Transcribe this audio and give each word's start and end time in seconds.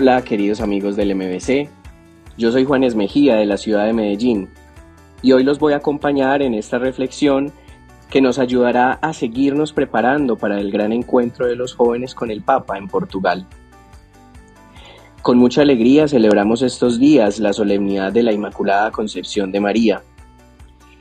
Hola 0.00 0.22
queridos 0.22 0.60
amigos 0.60 0.94
del 0.94 1.12
MBC, 1.16 1.68
yo 2.36 2.52
soy 2.52 2.64
Juanes 2.64 2.94
Mejía 2.94 3.34
de 3.34 3.46
la 3.46 3.56
ciudad 3.56 3.84
de 3.84 3.92
Medellín 3.92 4.48
y 5.22 5.32
hoy 5.32 5.42
los 5.42 5.58
voy 5.58 5.72
a 5.72 5.78
acompañar 5.78 6.40
en 6.40 6.54
esta 6.54 6.78
reflexión 6.78 7.50
que 8.08 8.20
nos 8.20 8.38
ayudará 8.38 8.92
a 8.92 9.12
seguirnos 9.12 9.72
preparando 9.72 10.36
para 10.36 10.60
el 10.60 10.70
gran 10.70 10.92
encuentro 10.92 11.48
de 11.48 11.56
los 11.56 11.74
jóvenes 11.74 12.14
con 12.14 12.30
el 12.30 12.42
Papa 12.42 12.78
en 12.78 12.86
Portugal. 12.86 13.48
Con 15.20 15.36
mucha 15.36 15.62
alegría 15.62 16.06
celebramos 16.06 16.62
estos 16.62 17.00
días 17.00 17.40
la 17.40 17.52
solemnidad 17.52 18.12
de 18.12 18.22
la 18.22 18.32
Inmaculada 18.32 18.92
Concepción 18.92 19.50
de 19.50 19.58
María. 19.58 20.02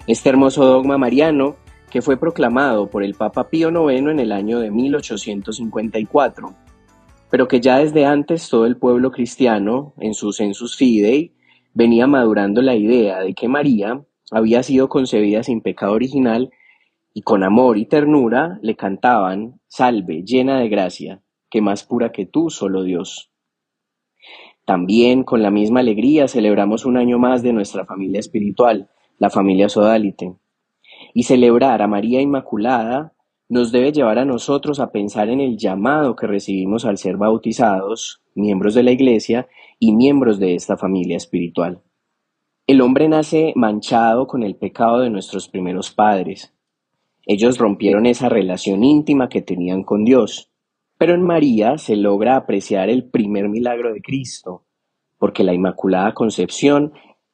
Este 0.07 0.29
hermoso 0.29 0.65
dogma 0.65 0.97
mariano 0.97 1.55
que 1.91 2.01
fue 2.01 2.17
proclamado 2.17 2.87
por 2.87 3.03
el 3.03 3.13
Papa 3.13 3.47
Pío 3.47 3.69
IX 3.69 4.09
en 4.09 4.19
el 4.19 4.31
año 4.31 4.59
de 4.59 4.71
1854 4.71 6.66
pero 7.29 7.47
que 7.47 7.59
ya 7.59 7.79
desde 7.79 8.05
antes 8.05 8.49
todo 8.49 8.65
el 8.65 8.77
pueblo 8.77 9.11
cristiano, 9.11 9.93
en 9.99 10.13
su 10.13 10.31
census 10.31 10.77
fidei, 10.77 11.33
venía 11.73 12.07
madurando 12.07 12.61
la 12.61 12.75
idea 12.75 13.19
de 13.19 13.33
que 13.33 13.47
María 13.47 14.05
había 14.31 14.63
sido 14.63 14.89
concebida 14.89 15.43
sin 15.43 15.61
pecado 15.61 15.93
original 15.93 16.51
y 17.13 17.21
con 17.21 17.43
amor 17.43 17.77
y 17.77 17.85
ternura 17.85 18.59
le 18.61 18.75
cantaban, 18.75 19.59
Salve, 19.67 20.23
llena 20.23 20.59
de 20.59 20.69
gracia, 20.69 21.21
que 21.49 21.61
más 21.61 21.83
pura 21.83 22.11
que 22.11 22.25
tú, 22.25 22.49
solo 22.49 22.83
Dios. 22.83 23.31
También 24.65 25.23
con 25.23 25.41
la 25.41 25.49
misma 25.49 25.79
alegría 25.79 26.27
celebramos 26.27 26.85
un 26.85 26.97
año 26.97 27.19
más 27.19 27.41
de 27.41 27.53
nuestra 27.53 27.85
familia 27.85 28.19
espiritual, 28.19 28.89
la 29.17 29.29
familia 29.29 29.69
Sodalite. 29.69 30.35
Y 31.13 31.23
celebrar 31.23 31.81
a 31.81 31.87
María 31.87 32.21
Inmaculada 32.21 33.13
nos 33.49 33.71
debe 33.71 33.91
llevar 33.91 34.19
a 34.19 34.25
nosotros 34.25 34.79
a 34.79 34.91
pensar 34.91 35.29
en 35.29 35.39
el 35.39 35.57
llamado 35.57 36.15
que 36.15 36.27
recibimos 36.27 36.85
al 36.85 36.97
ser 36.97 37.17
bautizados, 37.17 38.21
miembros 38.35 38.73
de 38.73 38.83
la 38.83 38.91
Iglesia 38.91 39.47
y 39.79 39.95
miembros 39.95 40.39
de 40.39 40.55
esta 40.55 40.77
familia 40.77 41.17
espiritual. 41.17 41.81
El 42.67 42.81
hombre 42.81 43.07
nace 43.07 43.53
manchado 43.55 44.27
con 44.27 44.43
el 44.43 44.57
pecado 44.57 44.99
de 44.99 45.09
nuestros 45.09 45.47
primeros 45.47 45.91
padres. 45.91 46.53
Ellos 47.25 47.57
rompieron 47.57 48.05
esa 48.05 48.27
relación 48.27 48.83
íntima 48.83 49.29
que 49.29 49.41
tenían 49.41 49.83
con 49.83 50.03
Dios. 50.03 50.51
Pero 50.97 51.13
en 51.13 51.21
María 51.21 51.77
se 51.77 51.95
logra 51.95 52.35
apreciar 52.35 52.89
el 52.89 53.09
primer 53.09 53.49
milagro 53.49 53.93
de 53.93 54.01
Cristo, 54.01 54.65
porque 55.17 55.43
la 55.43 55.53
Inmaculada 55.53 56.13
Concepción 56.13 56.91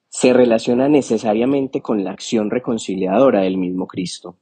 se 0.10 0.34
relaciona 0.34 0.90
necesariamente 0.90 1.82
con 1.82 2.04
la 2.04 2.12
acción 2.12 2.52
reconciliadora 2.52 3.42
del 3.42 3.58
mismo 3.58 3.88
Cristo. 3.88 4.38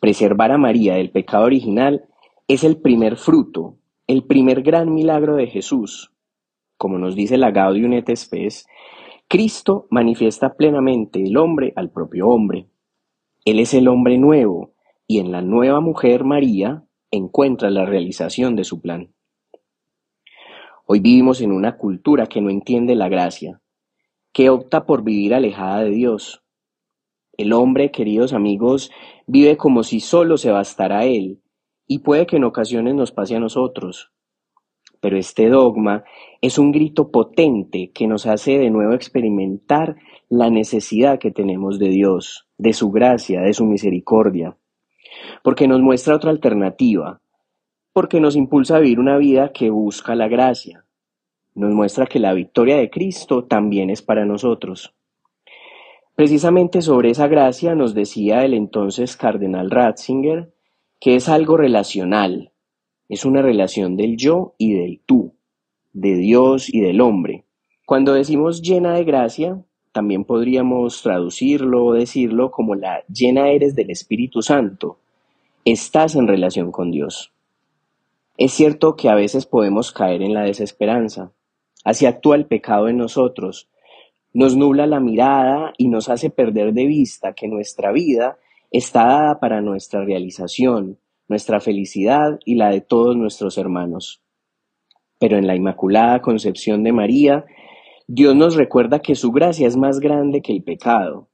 Preservar 0.00 0.50
a 0.50 0.56
María 0.56 0.94
del 0.94 1.10
pecado 1.10 1.44
original 1.44 2.06
es 2.48 2.64
el 2.64 2.80
primer 2.80 3.16
fruto, 3.18 3.76
el 4.06 4.24
primer 4.24 4.62
gran 4.62 4.94
milagro 4.94 5.36
de 5.36 5.46
Jesús. 5.46 6.10
Como 6.78 6.96
nos 6.98 7.14
dice 7.14 7.36
la 7.36 7.50
Gaudium 7.50 7.92
et 7.92 8.16
Spes, 8.16 8.66
Cristo 9.28 9.86
manifiesta 9.90 10.54
plenamente 10.54 11.22
el 11.22 11.36
hombre 11.36 11.74
al 11.76 11.90
propio 11.90 12.28
hombre. 12.28 12.70
Él 13.44 13.60
es 13.60 13.74
el 13.74 13.88
hombre 13.88 14.16
nuevo 14.16 14.72
y 15.06 15.18
en 15.18 15.32
la 15.32 15.42
nueva 15.42 15.80
mujer 15.80 16.24
María 16.24 16.82
encuentra 17.10 17.68
la 17.68 17.84
realización 17.84 18.56
de 18.56 18.64
su 18.64 18.80
plan. 18.80 19.12
Hoy 20.86 21.00
vivimos 21.00 21.42
en 21.42 21.52
una 21.52 21.76
cultura 21.76 22.26
que 22.26 22.40
no 22.40 22.48
entiende 22.48 22.94
la 22.94 23.10
gracia, 23.10 23.60
que 24.32 24.48
opta 24.48 24.86
por 24.86 25.04
vivir 25.04 25.34
alejada 25.34 25.84
de 25.84 25.90
Dios, 25.90 26.42
el 27.40 27.52
hombre, 27.52 27.90
queridos 27.90 28.32
amigos, 28.32 28.90
vive 29.26 29.56
como 29.56 29.82
si 29.82 30.00
solo 30.00 30.36
se 30.36 30.50
bastara 30.50 31.04
él, 31.04 31.40
y 31.86 31.98
puede 31.98 32.26
que 32.26 32.36
en 32.36 32.44
ocasiones 32.44 32.94
nos 32.94 33.12
pase 33.12 33.36
a 33.36 33.40
nosotros. 33.40 34.12
Pero 35.00 35.16
este 35.16 35.48
dogma 35.48 36.04
es 36.42 36.58
un 36.58 36.72
grito 36.72 37.10
potente 37.10 37.90
que 37.92 38.06
nos 38.06 38.26
hace 38.26 38.58
de 38.58 38.70
nuevo 38.70 38.92
experimentar 38.92 39.96
la 40.28 40.50
necesidad 40.50 41.18
que 41.18 41.30
tenemos 41.30 41.78
de 41.78 41.88
Dios, 41.88 42.46
de 42.58 42.72
su 42.72 42.90
gracia, 42.90 43.40
de 43.40 43.54
su 43.54 43.64
misericordia, 43.64 44.56
porque 45.42 45.66
nos 45.66 45.80
muestra 45.80 46.14
otra 46.14 46.30
alternativa, 46.30 47.20
porque 47.92 48.20
nos 48.20 48.36
impulsa 48.36 48.76
a 48.76 48.80
vivir 48.80 49.00
una 49.00 49.16
vida 49.16 49.52
que 49.52 49.70
busca 49.70 50.14
la 50.14 50.28
gracia, 50.28 50.84
nos 51.54 51.72
muestra 51.72 52.06
que 52.06 52.20
la 52.20 52.32
victoria 52.32 52.76
de 52.76 52.90
Cristo 52.90 53.44
también 53.44 53.90
es 53.90 54.02
para 54.02 54.24
nosotros. 54.24 54.94
Precisamente 56.20 56.82
sobre 56.82 57.08
esa 57.08 57.28
gracia 57.28 57.74
nos 57.74 57.94
decía 57.94 58.44
el 58.44 58.52
entonces 58.52 59.16
cardenal 59.16 59.70
Ratzinger 59.70 60.52
que 61.00 61.16
es 61.16 61.30
algo 61.30 61.56
relacional, 61.56 62.52
es 63.08 63.24
una 63.24 63.40
relación 63.40 63.96
del 63.96 64.18
yo 64.18 64.54
y 64.58 64.74
del 64.74 65.00
tú, 65.06 65.32
de 65.94 66.16
Dios 66.16 66.68
y 66.68 66.80
del 66.80 67.00
hombre. 67.00 67.46
Cuando 67.86 68.12
decimos 68.12 68.60
llena 68.60 68.92
de 68.92 69.04
gracia, 69.04 69.64
también 69.92 70.24
podríamos 70.24 71.00
traducirlo 71.00 71.86
o 71.86 71.94
decirlo 71.94 72.50
como 72.50 72.74
la 72.74 73.02
llena 73.08 73.48
eres 73.48 73.74
del 73.74 73.88
Espíritu 73.88 74.42
Santo, 74.42 74.98
estás 75.64 76.16
en 76.16 76.28
relación 76.28 76.70
con 76.70 76.90
Dios. 76.90 77.32
Es 78.36 78.52
cierto 78.52 78.94
que 78.94 79.08
a 79.08 79.14
veces 79.14 79.46
podemos 79.46 79.90
caer 79.90 80.20
en 80.20 80.34
la 80.34 80.42
desesperanza, 80.42 81.32
así 81.82 82.04
actúa 82.04 82.36
el 82.36 82.44
pecado 82.44 82.88
en 82.88 82.98
nosotros, 82.98 83.70
nos 84.32 84.56
nubla 84.56 84.86
la 84.86 85.00
mirada 85.00 85.72
y 85.76 85.88
nos 85.88 86.08
hace 86.08 86.30
perder 86.30 86.72
de 86.72 86.86
vista 86.86 87.32
que 87.32 87.48
nuestra 87.48 87.92
vida 87.92 88.38
está 88.70 89.04
dada 89.04 89.40
para 89.40 89.60
nuestra 89.60 90.04
realización, 90.04 90.98
nuestra 91.28 91.60
felicidad 91.60 92.38
y 92.44 92.54
la 92.54 92.70
de 92.70 92.80
todos 92.80 93.16
nuestros 93.16 93.58
hermanos. 93.58 94.22
Pero 95.18 95.36
en 95.36 95.46
la 95.46 95.56
Inmaculada 95.56 96.22
Concepción 96.22 96.82
de 96.84 96.92
María, 96.92 97.44
Dios 98.06 98.34
nos 98.36 98.54
recuerda 98.54 99.00
que 99.00 99.14
su 99.14 99.32
gracia 99.32 99.66
es 99.66 99.76
más 99.76 100.00
grande 100.00 100.42
que 100.42 100.52
el 100.52 100.62
pecado. 100.62 101.28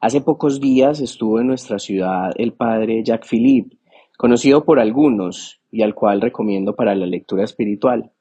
Hace 0.00 0.20
pocos 0.20 0.60
días 0.60 1.00
estuvo 1.00 1.40
en 1.40 1.46
nuestra 1.46 1.78
ciudad 1.78 2.32
el 2.36 2.52
padre 2.52 3.02
Jacques 3.04 3.28
Philippe, 3.28 3.76
conocido 4.16 4.64
por 4.64 4.80
algunos 4.80 5.60
y 5.70 5.82
al 5.82 5.94
cual 5.94 6.20
recomiendo 6.20 6.74
para 6.74 6.94
la 6.94 7.06
lectura 7.06 7.44
espiritual 7.44 8.12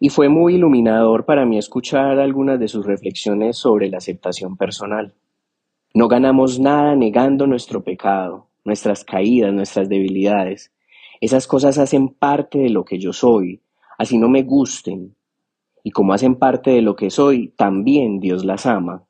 y 0.00 0.08
fue 0.08 0.28
muy 0.28 0.54
iluminador 0.56 1.24
para 1.24 1.46
mí 1.46 1.58
escuchar 1.58 2.18
algunas 2.18 2.58
de 2.58 2.68
sus 2.68 2.84
reflexiones 2.84 3.56
sobre 3.56 3.88
la 3.88 3.98
aceptación 3.98 4.56
personal. 4.56 5.14
No 5.94 6.08
ganamos 6.08 6.58
nada 6.58 6.96
negando 6.96 7.46
nuestro 7.46 7.84
pecado, 7.84 8.48
nuestras 8.64 9.04
caídas, 9.04 9.52
nuestras 9.52 9.88
debilidades. 9.88 10.72
Esas 11.20 11.46
cosas 11.46 11.78
hacen 11.78 12.08
parte 12.08 12.58
de 12.58 12.70
lo 12.70 12.84
que 12.84 12.98
yo 12.98 13.12
soy, 13.12 13.62
así 13.98 14.18
no 14.18 14.28
me 14.28 14.42
gusten. 14.42 15.14
Y 15.82 15.90
como 15.90 16.12
hacen 16.12 16.36
parte 16.36 16.70
de 16.70 16.82
lo 16.82 16.96
que 16.96 17.10
soy, 17.10 17.48
también 17.56 18.18
Dios 18.18 18.44
las 18.44 18.66
ama. 18.66 19.04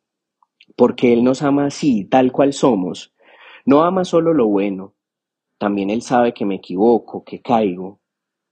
Porque 0.76 1.12
Él 1.12 1.24
nos 1.24 1.42
ama 1.42 1.66
así, 1.66 2.04
tal 2.04 2.32
cual 2.32 2.52
somos. 2.52 3.14
No 3.64 3.84
ama 3.84 4.04
solo 4.04 4.34
lo 4.34 4.46
bueno, 4.46 4.94
también 5.58 5.88
Él 5.88 6.02
sabe 6.02 6.34
que 6.34 6.44
me 6.44 6.56
equivoco, 6.56 7.24
que 7.24 7.40
caigo. 7.40 8.00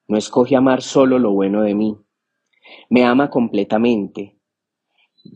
No 0.09 0.16
escoge 0.16 0.56
amar 0.56 0.82
solo 0.82 1.19
lo 1.19 1.32
bueno 1.32 1.62
de 1.62 1.75
mí. 1.75 1.99
Me 2.91 3.05
ama 3.05 3.31
completamente. 3.31 4.37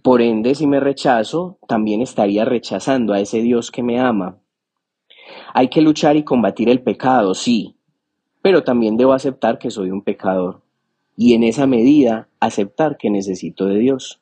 Por 0.02 0.20
ende, 0.20 0.54
si 0.54 0.66
me 0.66 0.80
rechazo, 0.80 1.58
también 1.69 2.02
estaría 2.02 2.44
rechazando 2.44 3.12
a 3.12 3.20
ese 3.20 3.41
Dios 3.41 3.70
que 3.70 3.82
me 3.82 4.00
ama. 4.00 4.38
Hay 5.54 5.69
que 5.69 5.80
luchar 5.80 6.16
y 6.16 6.25
combatir 6.25 6.69
el 6.69 6.82
pecado, 6.82 7.34
sí, 7.34 7.76
pero 8.42 8.62
también 8.62 8.96
debo 8.96 9.12
aceptar 9.12 9.58
que 9.58 9.70
soy 9.70 9.91
un 9.91 10.02
pecador 10.02 10.62
y 11.16 11.34
en 11.34 11.42
esa 11.42 11.66
medida 11.66 12.28
aceptar 12.41 12.96
que 12.98 13.10
necesito 13.10 13.66
de 13.66 13.78
Dios. 13.78 14.20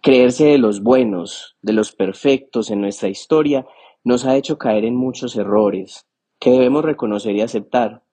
Creerse 0.00 0.46
de 0.46 0.58
los 0.58 0.82
buenos, 0.82 1.56
de 1.60 1.72
los 1.72 1.92
perfectos 1.92 2.70
en 2.70 2.80
nuestra 2.80 3.08
historia 3.08 3.66
nos 4.04 4.24
ha 4.24 4.36
hecho 4.36 4.56
caer 4.56 4.84
en 4.84 4.94
muchos 4.94 5.36
errores 5.36 6.06
que 6.38 6.50
debemos 6.50 6.84
reconocer 6.84 7.34
y 7.34 7.40
aceptar 7.40 8.04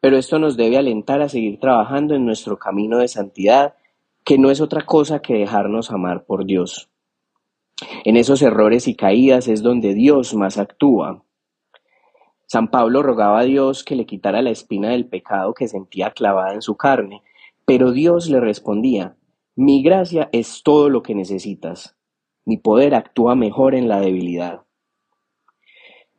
pero 0.00 0.16
esto 0.16 0.38
nos 0.38 0.56
debe 0.56 0.78
alentar 0.78 1.22
a 1.22 1.28
seguir 1.28 1.58
trabajando 1.58 2.14
en 2.14 2.24
nuestro 2.24 2.58
camino 2.58 2.98
de 2.98 3.08
santidad, 3.08 3.74
que 4.24 4.38
no 4.38 4.50
es 4.50 4.60
otra 4.60 4.84
cosa 4.84 5.20
que 5.20 5.34
dejarnos 5.34 5.90
amar 5.90 6.24
por 6.24 6.44
Dios. 6.44 6.88
En 8.04 8.16
esos 8.16 8.42
errores 8.42 8.88
y 8.88 8.94
caídas 8.94 9.48
es 9.48 9.62
donde 9.62 9.94
Dios 9.94 10.34
más 10.34 10.58
actúa. 10.58 11.22
San 12.46 12.70
Pablo 12.70 13.02
rogaba 13.02 13.40
a 13.40 13.44
Dios 13.44 13.84
que 13.84 13.94
le 13.94 14.06
quitara 14.06 14.42
la 14.42 14.50
espina 14.50 14.90
del 14.90 15.06
pecado 15.06 15.54
que 15.54 15.68
sentía 15.68 16.10
clavada 16.10 16.54
en 16.54 16.62
su 16.62 16.76
carne, 16.76 17.22
pero 17.64 17.92
Dios 17.92 18.28
le 18.30 18.40
respondía, 18.40 19.16
mi 19.54 19.82
gracia 19.82 20.28
es 20.32 20.62
todo 20.62 20.88
lo 20.88 21.02
que 21.02 21.14
necesitas, 21.14 21.96
mi 22.44 22.56
poder 22.56 22.94
actúa 22.94 23.34
mejor 23.34 23.74
en 23.74 23.88
la 23.88 24.00
debilidad. 24.00 24.62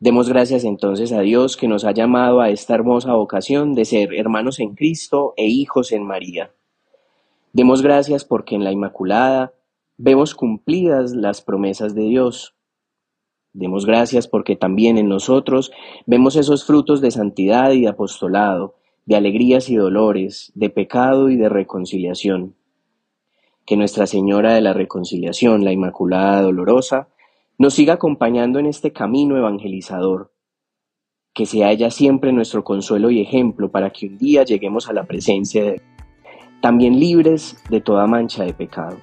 Demos 0.02 0.30
gracias 0.30 0.64
entonces 0.64 1.12
a 1.12 1.20
Dios 1.20 1.58
que 1.58 1.68
nos 1.68 1.84
ha 1.84 1.92
llamado 1.92 2.40
a 2.40 2.50
esta 2.50 2.74
hermosa 2.74 3.16
vocación 3.16 3.76
de 3.76 3.84
ser 3.84 4.14
hermanos 4.14 4.62
en 4.62 4.74
Cristo 4.74 5.34
e 5.36 5.48
hijos 5.48 5.92
en 5.92 6.06
María. 6.06 6.54
Demos 7.52 7.82
gracias 7.82 8.24
porque 8.24 8.56
en 8.56 8.64
la 8.64 8.72
Inmaculada 8.72 9.54
vemos 9.98 10.36
cumplidas 10.36 11.12
las 11.12 11.42
promesas 11.42 11.96
de 11.96 12.04
Dios. 12.04 12.56
Demos 13.52 13.86
gracias 13.86 14.30
porque 14.30 14.56
también 14.56 14.98
en 14.98 15.10
nosotros 15.10 15.70
vemos 16.06 16.38
esos 16.38 16.64
frutos 16.64 17.02
de 17.02 17.12
santidad 17.12 17.72
y 17.72 17.82
de 17.82 17.90
apostolado, 17.90 18.76
de 19.06 19.18
alegrías 19.18 19.70
y 19.70 19.76
dolores, 19.76 20.54
de 20.56 20.70
pecado 20.70 21.30
y 21.30 21.36
de 21.36 21.50
reconciliación. 21.50 22.56
Que 23.66 23.76
Nuestra 23.76 24.08
Señora 24.08 24.54
de 24.54 24.62
la 24.62 24.72
Reconciliación, 24.72 25.66
la 25.66 25.74
Inmaculada 25.74 26.42
Dolorosa, 26.42 27.10
nos 27.60 27.74
siga 27.74 27.96
acompañando 27.96 28.58
en 28.58 28.66
este 28.66 28.94
camino 28.94 29.38
evangelizador. 29.38 30.34
Que 31.36 31.46
sea 31.46 31.72
ella 31.72 31.92
siempre 31.92 32.32
nuestro 32.32 32.64
consuelo 32.64 33.12
y 33.12 33.22
ejemplo 33.22 33.70
para 33.70 33.92
que 33.92 34.08
un 34.08 34.18
día 34.18 34.44
lleguemos 34.44 34.90
a 34.90 34.94
la 34.94 35.04
presencia 35.04 35.64
de 35.64 35.82
también 36.62 37.00
libres 37.00 37.62
de 37.70 37.82
toda 37.82 38.08
mancha 38.08 38.46
de 38.46 38.54
pecado. 38.54 38.98